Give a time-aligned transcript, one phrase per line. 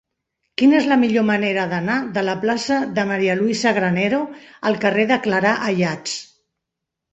[0.59, 4.25] Quina és la millor manera d'anar de la plaça de María Luisa Granero
[4.73, 6.19] al carrer de Clarà Ayats?